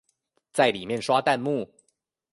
[0.51, 1.69] 在裡面刷彈幕